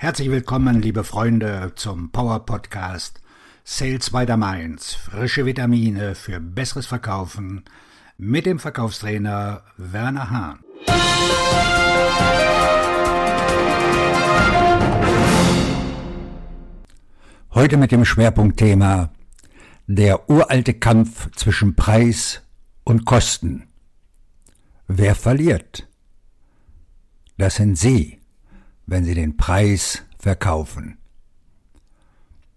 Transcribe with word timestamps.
Herzlich 0.00 0.30
willkommen, 0.30 0.80
liebe 0.80 1.02
Freunde, 1.02 1.72
zum 1.74 2.12
Power 2.12 2.46
Podcast 2.46 3.20
Sales 3.64 4.10
by 4.10 4.26
the 4.28 4.36
Mainz. 4.36 4.94
Frische 4.94 5.44
Vitamine 5.44 6.14
für 6.14 6.38
besseres 6.38 6.86
Verkaufen 6.86 7.64
mit 8.16 8.46
dem 8.46 8.60
Verkaufstrainer 8.60 9.64
Werner 9.76 10.30
Hahn. 10.30 10.60
Heute 17.50 17.76
mit 17.76 17.90
dem 17.90 18.04
Schwerpunktthema 18.04 19.10
der 19.88 20.30
uralte 20.30 20.74
Kampf 20.74 21.28
zwischen 21.34 21.74
Preis 21.74 22.42
und 22.84 23.04
Kosten. 23.04 23.66
Wer 24.86 25.16
verliert? 25.16 25.88
Das 27.36 27.56
sind 27.56 27.76
Sie 27.76 28.17
wenn 28.88 29.04
sie 29.04 29.14
den 29.14 29.36
Preis 29.36 30.02
verkaufen. 30.18 30.96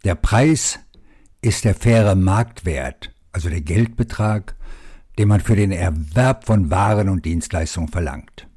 Der 0.05 0.15
Preis 0.15 0.79
ist 1.41 1.65
der 1.65 1.75
faire 1.75 2.15
Marktwert, 2.15 3.13
also 3.33 3.49
der 3.49 3.61
Geldbetrag, 3.61 4.55
den 5.19 5.27
man 5.27 5.41
für 5.41 5.57
den 5.57 5.71
Erwerb 5.71 6.45
von 6.45 6.71
Waren 6.71 7.09
und 7.09 7.25
Dienstleistungen 7.25 7.89
verlangt. 7.89 8.47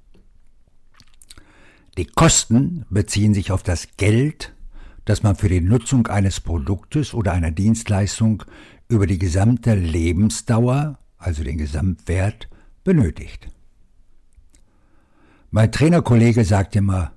Die 1.99 2.07
Kosten 2.07 2.87
beziehen 2.91 3.35
sich 3.35 3.51
auf 3.51 3.65
das 3.65 3.89
Geld, 3.97 4.55
das 5.05 5.23
man 5.25 5.35
für 5.35 5.49
die 5.49 5.61
Nutzung 5.61 6.07
eines 6.07 6.41
Produktes 6.41 7.13
oder 7.13 7.33
einer 7.33 7.51
Dienstleistung 7.51 8.45
über 8.89 9.07
die 9.07 9.19
gesamte 9.19 9.75
Lebensdauer, 9.75 10.99
also 11.19 11.43
den 11.43 11.59
Gesamtwert, 11.59 12.49
benötigt. 12.85 13.49
Mein 15.51 15.73
Trainerkollege 15.73 16.45
sagt 16.45 16.77
immer, 16.77 17.13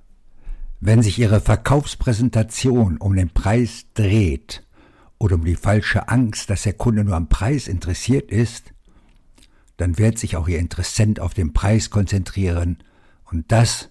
wenn 0.80 1.02
sich 1.02 1.18
Ihre 1.18 1.40
Verkaufspräsentation 1.40 2.98
um 2.98 3.16
den 3.16 3.30
Preis 3.30 3.86
dreht 3.94 4.64
oder 5.18 5.34
um 5.34 5.44
die 5.44 5.56
falsche 5.56 6.08
Angst, 6.08 6.50
dass 6.50 6.62
der 6.62 6.74
Kunde 6.74 7.04
nur 7.04 7.16
am 7.16 7.28
Preis 7.28 7.66
interessiert 7.66 8.30
ist, 8.30 8.72
dann 9.76 9.98
wird 9.98 10.18
sich 10.18 10.36
auch 10.36 10.48
Ihr 10.48 10.58
Interessent 10.58 11.20
auf 11.20 11.34
den 11.34 11.52
Preis 11.52 11.90
konzentrieren 11.90 12.78
und 13.24 13.50
das, 13.50 13.90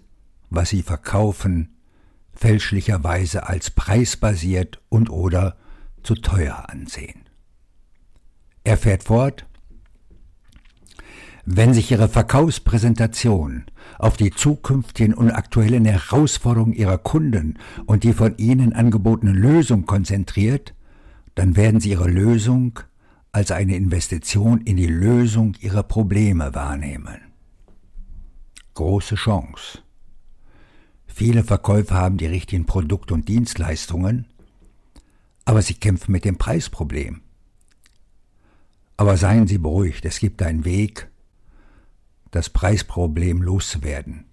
was 0.49 0.69
Sie 0.69 0.83
verkaufen, 0.83 1.75
fälschlicherweise 2.33 3.47
als 3.47 3.71
preisbasiert 3.71 4.79
und 4.89 5.09
oder 5.09 5.57
zu 6.03 6.15
teuer 6.15 6.69
ansehen. 6.69 7.27
Er 8.63 8.77
fährt 8.77 9.03
fort, 9.03 9.46
wenn 11.49 11.73
sich 11.73 11.89
Ihre 11.91 12.09
Verkaufspräsentation 12.09 13.63
auf 13.99 14.17
die 14.17 14.31
zukünftigen 14.31 15.13
und 15.13 15.31
aktuellen 15.31 15.85
Herausforderungen 15.85 16.73
Ihrer 16.73 16.97
Kunden 16.97 17.57
und 17.85 18.03
die 18.03 18.11
von 18.11 18.37
Ihnen 18.37 18.73
angebotene 18.73 19.31
Lösung 19.31 19.85
konzentriert, 19.85 20.75
dann 21.35 21.55
werden 21.55 21.79
Sie 21.79 21.91
Ihre 21.91 22.09
Lösung 22.09 22.81
als 23.31 23.51
eine 23.51 23.77
Investition 23.77 24.59
in 24.59 24.75
die 24.75 24.87
Lösung 24.87 25.55
Ihrer 25.61 25.83
Probleme 25.83 26.53
wahrnehmen. 26.53 27.17
Große 28.73 29.15
Chance. 29.15 29.79
Viele 31.05 31.45
Verkäufer 31.45 31.95
haben 31.95 32.17
die 32.17 32.25
richtigen 32.25 32.65
Produkte 32.65 33.13
und 33.13 33.29
Dienstleistungen, 33.29 34.25
aber 35.45 35.61
sie 35.61 35.75
kämpfen 35.75 36.11
mit 36.11 36.25
dem 36.25 36.37
Preisproblem. 36.37 37.21
Aber 38.97 39.15
seien 39.15 39.47
Sie 39.47 39.59
beruhigt, 39.59 40.03
es 40.03 40.19
gibt 40.19 40.41
einen 40.41 40.65
Weg, 40.65 41.09
das 42.37 42.51
Preisproblem 42.51 43.41
loszuwerden. 43.41 44.25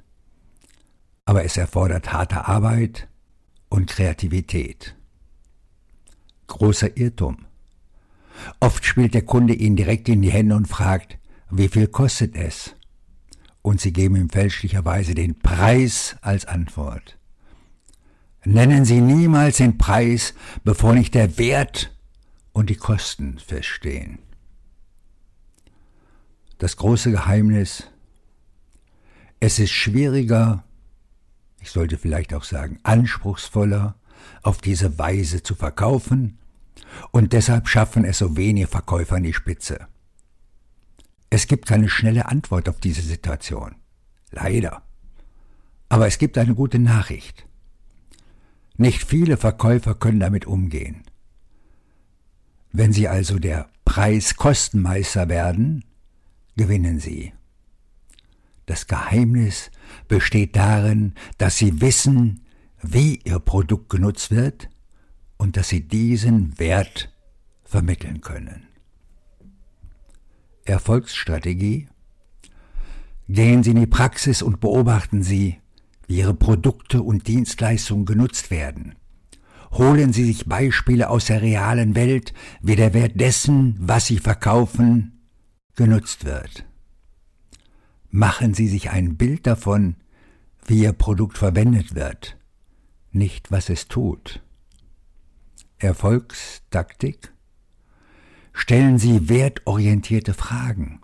Aber 1.25 1.43
es 1.47 1.57
erfordert 1.57 2.13
harte 2.13 2.47
Arbeit 2.47 3.09
und 3.71 3.89
Kreativität. 3.89 4.95
Großer 6.47 6.99
Irrtum. 6.99 7.47
Oft 8.61 8.85
spielt 8.85 9.15
der 9.15 9.23
Kunde 9.23 9.55
Ihnen 9.55 9.77
direkt 9.77 10.11
in 10.11 10.21
die 10.21 10.31
Hände 10.31 10.55
und 10.55 10.69
fragt, 10.69 11.19
wie 11.51 11.69
viel 11.69 11.87
kostet 11.87 12.37
es? 12.37 12.75
Und 13.63 13.81
Sie 13.81 13.95
geben 13.95 14.17
ihm 14.17 14.29
fälschlicherweise 14.29 15.15
den 15.15 15.39
Preis 15.39 16.17
als 16.21 16.45
Antwort. 16.45 17.17
Nennen 18.45 18.85
Sie 18.85 19.01
niemals 19.01 19.57
den 19.57 19.79
Preis, 19.79 20.35
bevor 20.63 20.93
nicht 20.93 21.15
der 21.15 21.39
Wert 21.39 21.97
und 22.53 22.69
die 22.69 22.77
Kosten 22.77 23.39
feststehen. 23.39 24.19
Das 26.59 26.77
große 26.77 27.11
Geheimnis, 27.11 27.89
es 29.41 29.59
ist 29.59 29.73
schwieriger, 29.73 30.65
ich 31.61 31.71
sollte 31.71 31.99
vielleicht 31.99 32.35
auch 32.35 32.45
sagen 32.45 32.79
anspruchsvoller, 32.83 33.97
auf 34.43 34.59
diese 34.59 34.99
Weise 34.99 35.43
zu 35.43 35.55
verkaufen, 35.55 36.39
und 37.11 37.33
deshalb 37.33 37.69
schaffen 37.69 38.05
es 38.05 38.19
so 38.19 38.37
wenige 38.37 38.67
Verkäufer 38.67 39.17
an 39.17 39.23
die 39.25 39.33
Spitze. 39.33 39.89
Es 41.31 41.47
gibt 41.47 41.67
keine 41.67 41.89
schnelle 41.89 42.27
Antwort 42.27 42.69
auf 42.69 42.79
diese 42.79 43.03
Situation. 43.03 43.75
Leider. 44.31 44.83
Aber 45.89 46.07
es 46.07 46.19
gibt 46.19 46.39
eine 46.39 46.55
gute 46.55 46.79
Nachricht. 46.79 47.47
Nicht 48.77 49.05
viele 49.05 49.37
Verkäufer 49.37 49.95
können 49.95 50.21
damit 50.21 50.47
umgehen. 50.47 51.03
Wenn 52.73 52.93
sie 52.93 53.09
also 53.09 53.39
der 53.39 53.69
Preiskostenmeister 53.85 55.29
werden, 55.29 55.85
gewinnen 56.57 56.99
sie. 56.99 57.33
Das 58.67 58.87
Geheimnis 58.87 59.71
besteht 60.09 60.57
darin, 60.57 61.15
dass 61.39 61.59
sie 61.59 61.81
wissen, 61.81 62.41
wie 62.83 63.21
ihr 63.25 63.39
Produkt 63.39 63.91
genutzt 63.91 64.31
wird 64.31 64.69
und 65.37 65.57
dass 65.57 65.69
sie 65.69 65.87
diesen 65.87 66.59
Wert 66.59 67.13
vermitteln 67.65 68.21
können. 68.21 68.67
Erfolgsstrategie 70.65 71.89
Gehen 73.29 73.63
Sie 73.63 73.71
in 73.71 73.81
die 73.81 73.87
Praxis 73.87 74.43
und 74.43 74.61
beobachten 74.61 75.23
Sie, 75.23 75.59
wie 76.07 76.19
Ihre 76.19 76.35
Produkte 76.35 77.03
und 77.03 77.27
Dienstleistungen 77.27 78.05
genutzt 78.05 78.51
werden. 78.51 78.97
Holen 79.73 80.13
Sie 80.13 80.25
sich 80.25 80.47
Beispiele 80.47 81.09
aus 81.09 81.27
der 81.27 81.41
realen 81.41 81.95
Welt, 81.95 82.35
wie 82.61 82.77
der 82.77 82.93
Wert 82.93 83.19
dessen, 83.19 83.77
was 83.79 84.07
Sie 84.07 84.19
verkaufen, 84.19 85.23
genutzt 85.75 86.27
wird. 86.27 86.67
Machen 88.17 88.55
Sie 88.55 88.69
sich 88.69 88.91
ein 88.91 89.17
Bild 89.17 89.45
davon, 89.45 89.97
wie 90.69 90.85
Ihr 90.85 90.93
Produkt 90.93 91.37
verwendet 91.37 91.97
wird, 91.97 92.37
nicht 93.11 93.51
was 93.51 93.69
es 93.69 93.89
tut. 93.89 94.41
Erfolgstaktik? 95.79 97.33
Stellen 98.53 99.01
Sie 99.01 99.29
wertorientierte 99.29 100.33
Fragen. 100.33 101.01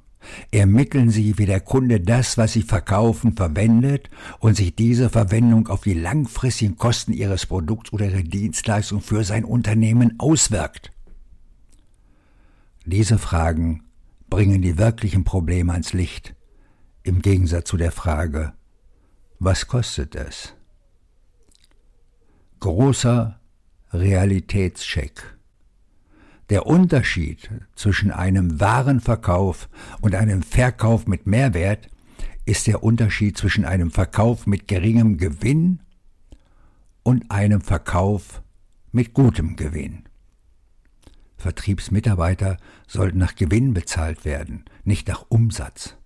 Ermitteln 0.52 1.10
Sie, 1.10 1.36
wie 1.36 1.46
der 1.46 1.58
Kunde 1.58 2.00
das, 2.00 2.38
was 2.38 2.52
Sie 2.52 2.62
verkaufen, 2.62 3.34
verwendet 3.34 4.08
und 4.38 4.56
sich 4.56 4.76
diese 4.76 5.10
Verwendung 5.10 5.66
auf 5.66 5.80
die 5.80 5.94
langfristigen 5.94 6.76
Kosten 6.76 7.12
Ihres 7.12 7.44
Produkts 7.44 7.92
oder 7.92 8.08
Ihrer 8.08 8.22
Dienstleistung 8.22 9.00
für 9.00 9.24
sein 9.24 9.44
Unternehmen 9.44 10.14
auswirkt. 10.20 10.92
Diese 12.86 13.18
Fragen 13.18 13.82
bringen 14.28 14.62
die 14.62 14.78
wirklichen 14.78 15.24
Probleme 15.24 15.72
ans 15.72 15.92
Licht, 15.92 16.36
im 17.02 17.22
Gegensatz 17.22 17.68
zu 17.68 17.76
der 17.76 17.92
Frage, 17.92 18.52
was 19.38 19.66
kostet 19.66 20.14
es? 20.14 20.54
Großer 22.60 23.40
Realitätscheck. 23.92 25.22
Der 26.50 26.66
Unterschied 26.66 27.48
zwischen 27.74 28.10
einem 28.10 28.60
Warenverkauf 28.60 29.68
und 30.00 30.14
einem 30.14 30.42
Verkauf 30.42 31.06
mit 31.06 31.26
Mehrwert 31.26 31.88
ist 32.44 32.66
der 32.66 32.82
Unterschied 32.82 33.38
zwischen 33.38 33.64
einem 33.64 33.90
Verkauf 33.90 34.46
mit 34.46 34.68
geringem 34.68 35.16
Gewinn 35.16 35.80
und 37.02 37.30
einem 37.30 37.60
Verkauf 37.60 38.42
mit 38.92 39.14
gutem 39.14 39.56
Gewinn. 39.56 40.04
Vertriebsmitarbeiter 41.38 42.58
sollten 42.86 43.18
nach 43.18 43.34
Gewinn 43.34 43.72
bezahlt 43.72 44.24
werden, 44.24 44.64
nicht 44.84 45.08
nach 45.08 45.24
Umsatz. 45.28 45.96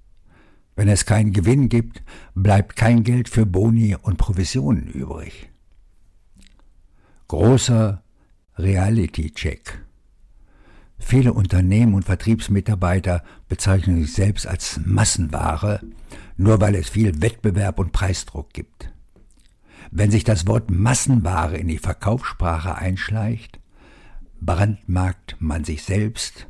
Wenn 0.76 0.88
es 0.88 1.06
keinen 1.06 1.32
Gewinn 1.32 1.68
gibt, 1.68 2.02
bleibt 2.34 2.76
kein 2.76 3.04
Geld 3.04 3.28
für 3.28 3.46
Boni 3.46 3.96
und 4.00 4.16
Provisionen 4.16 4.88
übrig. 4.88 5.50
Großer 7.28 8.02
Reality-Check. 8.58 9.84
Viele 10.98 11.32
Unternehmen 11.32 11.94
und 11.94 12.04
Vertriebsmitarbeiter 12.04 13.22
bezeichnen 13.48 14.02
sich 14.02 14.14
selbst 14.14 14.46
als 14.46 14.80
Massenware, 14.84 15.80
nur 16.36 16.60
weil 16.60 16.74
es 16.74 16.88
viel 16.88 17.20
Wettbewerb 17.20 17.78
und 17.78 17.92
Preisdruck 17.92 18.52
gibt. 18.52 18.92
Wenn 19.90 20.10
sich 20.10 20.24
das 20.24 20.46
Wort 20.46 20.70
Massenware 20.70 21.56
in 21.56 21.68
die 21.68 21.78
Verkaufssprache 21.78 22.76
einschleicht, 22.76 23.60
brandmarkt 24.40 25.36
man 25.38 25.64
sich 25.64 25.82
selbst 25.82 26.48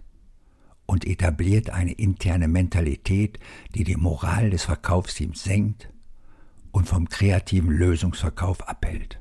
und 0.87 1.07
etabliert 1.07 1.71
eine 1.71 1.93
interne 1.93 2.49
Mentalität, 2.49 3.39
die 3.75 3.85
die 3.85 3.97
Moral 3.97 4.51
des 4.51 4.65
Verkaufsteams 4.65 5.43
senkt 5.43 5.89
und 6.73 6.89
vom 6.89 7.09
kreativen 7.09 7.71
Lösungsverkauf 7.71 8.69
abhält. 8.69 9.21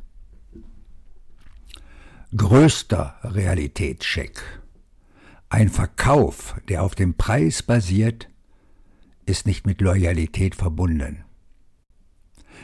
Größter 2.35 3.15
Realitätscheck. 3.23 4.41
Ein 5.49 5.69
Verkauf, 5.69 6.55
der 6.67 6.81
auf 6.83 6.95
dem 6.95 7.13
Preis 7.13 7.61
basiert, 7.61 8.27
ist 9.25 9.45
nicht 9.45 9.67
mit 9.67 9.81
Loyalität 9.81 10.55
verbunden. 10.55 11.23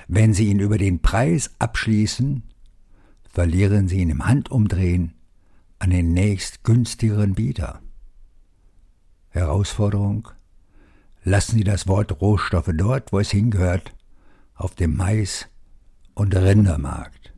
Wenn 0.08 0.34
Sie 0.34 0.50
ihn 0.50 0.60
über 0.60 0.80
den 0.80 1.02
Preis 1.02 1.52
abschließen, 1.60 2.44
verlieren 3.30 3.88
Sie 3.88 4.00
ihn 4.00 4.10
im 4.10 4.26
Handumdrehen 4.26 5.14
an 5.78 5.92
den 5.92 6.14
nächst 6.14 6.64
günstigeren 6.64 7.36
Bieter. 7.36 7.82
Herausforderung 9.30 10.30
Lassen 11.24 11.58
Sie 11.58 11.64
das 11.64 11.88
Wort 11.88 12.22
Rohstoffe 12.22 12.72
dort, 12.74 13.12
wo 13.12 13.20
es 13.20 13.32
hingehört, 13.32 13.94
auf 14.56 14.76
dem 14.76 14.96
Mais- 14.96 15.48
und 16.14 16.36
Rindermarkt. 16.36 17.34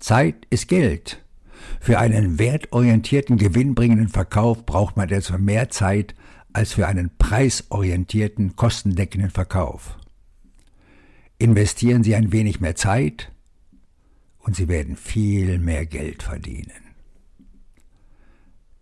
Zeit 0.00 0.46
ist 0.50 0.68
Geld. 0.68 1.24
Für 1.80 1.98
einen 1.98 2.38
wertorientierten, 2.38 3.38
gewinnbringenden 3.38 4.08
Verkauf 4.08 4.66
braucht 4.66 4.96
man 4.96 5.08
etwa 5.08 5.38
mehr 5.38 5.70
Zeit 5.70 6.14
als 6.52 6.74
für 6.74 6.86
einen 6.86 7.16
preisorientierten, 7.16 8.56
kostendeckenden 8.56 9.30
Verkauf. 9.30 9.96
Investieren 11.38 12.04
Sie 12.04 12.14
ein 12.14 12.32
wenig 12.32 12.60
mehr 12.60 12.76
Zeit 12.76 13.32
und 14.38 14.54
Sie 14.54 14.68
werden 14.68 14.96
viel 14.96 15.58
mehr 15.58 15.86
Geld 15.86 16.22
verdienen. 16.22 16.70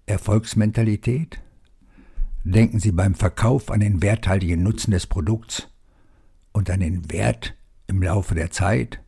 Erfolgsmentalität? 0.07 1.41
Denken 2.45 2.81
Sie 2.81 2.93
beim 2.93 3.15
Verkauf 3.15 3.71
an 3.71 3.81
den 3.81 4.03
werthaltigen 4.03 4.63
Nutzen 4.63 4.91
des 4.91 5.07
Produkts 5.07 5.69
und 6.53 6.71
an 6.71 6.81
den 6.81 7.11
Wert 7.11 7.55
im 7.87 8.03
Laufe 8.03 8.35
der 8.35 8.51
Zeit 8.51 9.01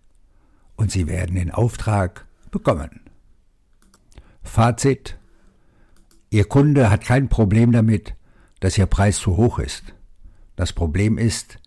und 0.77 0.93
Sie 0.93 1.09
werden 1.09 1.35
den 1.35 1.51
Auftrag 1.51 2.27
bekommen. 2.51 3.01
Fazit. 4.43 5.19
Ihr 6.31 6.45
Kunde 6.45 6.91
hat 6.91 7.05
kein 7.05 7.29
Problem 7.29 7.73
damit, 7.73 8.15
dass 8.61 8.79
Ihr 8.79 8.87
Preis 8.87 9.19
zu 9.19 9.37
hoch 9.37 9.59
ist. 9.59 9.95
Das 10.57 10.73
Problem 10.73 11.19
ist, 11.19 11.59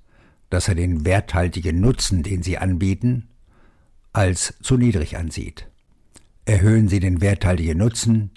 dass 0.49 0.67
er 0.67 0.75
den 0.75 1.05
werthaltigen 1.05 1.79
Nutzen, 1.79 2.23
den 2.23 2.43
Sie 2.43 2.57
anbieten, 2.57 3.27
als 4.13 4.55
zu 4.61 4.77
niedrig 4.77 5.17
ansieht. 5.17 5.67
Erhöhen 6.45 6.87
Sie 6.87 6.99
den 6.99 7.19
werthaltigen 7.19 7.77
Nutzen, 7.77 8.31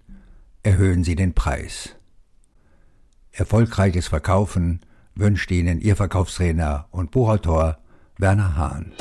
erhöhen 0.62 1.04
Sie 1.04 1.14
den 1.14 1.32
Preis. 1.32 1.96
Erfolgreiches 3.32 4.08
Verkaufen 4.08 4.80
wünscht 5.14 5.50
Ihnen 5.50 5.80
Ihr 5.80 5.96
Verkaufstrainer 5.96 6.86
und 6.90 7.10
Buchautor 7.10 7.78
Werner 8.18 8.56
Hahn. 8.56 8.92